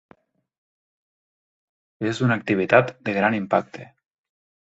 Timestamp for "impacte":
3.43-3.87